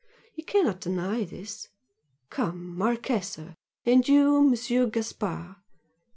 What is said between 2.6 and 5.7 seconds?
Marchese! and you, Monsieur Gaspard!